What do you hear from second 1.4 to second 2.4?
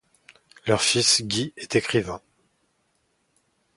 est écrivain.